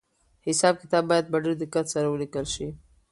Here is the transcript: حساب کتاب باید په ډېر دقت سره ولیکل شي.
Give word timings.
حساب 0.47 0.73
کتاب 0.81 1.03
باید 1.11 1.25
په 1.31 1.37
ډېر 1.43 1.55
دقت 1.63 1.85
سره 1.93 2.07
ولیکل 2.09 2.45
شي. 2.53 2.67